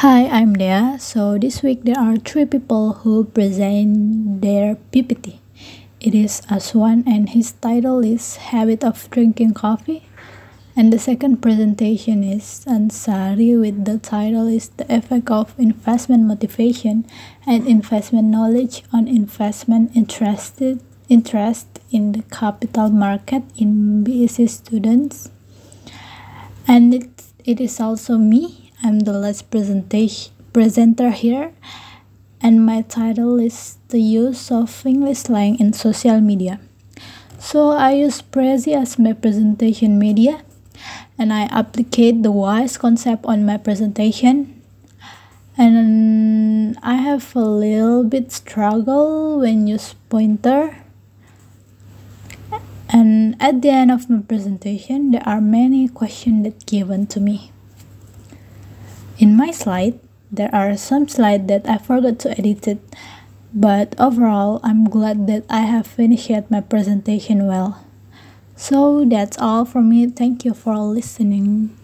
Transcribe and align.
Hi, 0.00 0.28
I'm 0.32 0.54
Dea. 0.54 0.96
So 0.96 1.36
this 1.36 1.62
week 1.62 1.84
there 1.84 1.98
are 1.98 2.16
three 2.16 2.46
people 2.46 3.04
who 3.04 3.24
present 3.24 4.40
their 4.40 4.76
PPT. 4.96 5.40
It 6.00 6.14
is 6.14 6.40
Aswan 6.48 7.04
and 7.06 7.28
his 7.28 7.52
title 7.60 8.02
is 8.02 8.36
Habit 8.48 8.82
of 8.82 9.10
Drinking 9.10 9.52
Coffee. 9.52 10.08
And 10.74 10.90
the 10.90 10.98
second 10.98 11.42
presentation 11.42 12.24
is 12.24 12.64
Ansari 12.66 13.60
with 13.60 13.84
the 13.84 13.98
title 13.98 14.46
is 14.46 14.70
The 14.70 14.88
Effect 14.88 15.30
of 15.30 15.52
Investment 15.58 16.24
Motivation 16.24 17.04
and 17.46 17.68
Investment 17.68 18.28
Knowledge 18.28 18.84
on 18.94 19.06
Investment 19.06 19.92
Interested 19.94 20.80
Interest 21.10 21.68
in 21.92 22.12
the 22.12 22.22
Capital 22.32 22.88
Market 22.88 23.42
in 23.54 24.02
BSc 24.02 24.48
students. 24.48 25.28
And 26.66 26.94
it, 26.94 27.24
it 27.44 27.60
is 27.60 27.78
also 27.78 28.16
me 28.16 28.59
I'm 28.82 29.00
the 29.00 29.12
last 29.12 29.50
presentation 29.50 30.32
presenter 30.54 31.10
here, 31.10 31.52
and 32.40 32.64
my 32.64 32.80
title 32.80 33.36
is 33.38 33.76
the 33.92 34.00
use 34.00 34.50
of 34.50 34.72
English 34.86 35.28
slang 35.28 35.60
in 35.60 35.74
social 35.74 36.18
media. 36.22 36.58
So 37.38 37.76
I 37.76 37.92
use 38.00 38.22
Prezi 38.24 38.72
as 38.72 38.98
my 38.98 39.12
presentation 39.12 39.98
media, 39.98 40.40
and 41.18 41.30
I 41.30 41.44
applicate 41.52 42.22
the 42.22 42.32
WISE 42.32 42.78
concept 42.78 43.26
on 43.26 43.44
my 43.44 43.58
presentation. 43.58 44.62
And 45.58 46.78
I 46.82 46.94
have 46.94 47.36
a 47.36 47.44
little 47.44 48.02
bit 48.02 48.32
struggle 48.32 49.40
when 49.40 49.66
use 49.66 49.92
pointer. 50.08 50.80
And 52.88 53.36
at 53.38 53.60
the 53.60 53.68
end 53.68 53.92
of 53.92 54.08
my 54.08 54.24
presentation, 54.24 55.10
there 55.10 55.22
are 55.28 55.42
many 55.42 55.86
questions 55.86 56.44
that 56.44 56.64
given 56.64 57.06
to 57.08 57.20
me. 57.20 57.52
In 59.20 59.36
my 59.36 59.50
slide, 59.50 60.00
there 60.32 60.48
are 60.54 60.74
some 60.78 61.06
slides 61.06 61.46
that 61.48 61.68
I 61.68 61.76
forgot 61.76 62.18
to 62.20 62.30
edit 62.40 62.66
it, 62.66 62.80
but 63.52 63.94
overall, 64.00 64.60
I'm 64.64 64.88
glad 64.88 65.26
that 65.26 65.44
I 65.50 65.68
have 65.68 65.86
finished 65.86 66.48
my 66.48 66.62
presentation 66.62 67.46
well. 67.46 67.84
So 68.56 69.04
that's 69.04 69.36
all 69.36 69.66
from 69.66 69.90
me. 69.90 70.06
Thank 70.06 70.46
you 70.46 70.54
for 70.54 70.78
listening. 70.78 71.76